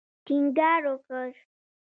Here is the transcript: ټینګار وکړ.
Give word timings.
ټینګار 0.25 0.81
وکړ. 0.91 1.29